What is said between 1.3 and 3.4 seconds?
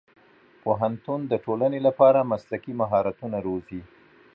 ټولنې لپاره مسلکي مهارتونه